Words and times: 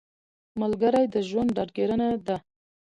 ملګری 0.61 1.03
د 1.13 1.15
ژوند 1.27 1.49
ډاډګیرنه 1.55 2.07
ده 2.27 2.37